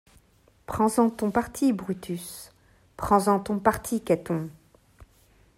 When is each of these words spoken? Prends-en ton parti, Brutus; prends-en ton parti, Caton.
Prends-en 0.65 1.11
ton 1.11 1.29
parti, 1.29 1.73
Brutus; 1.73 2.51
prends-en 2.97 3.39
ton 3.39 3.59
parti, 3.59 4.01
Caton. 4.01 4.49